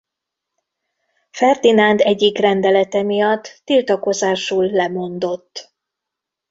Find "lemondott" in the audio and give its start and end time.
4.71-5.73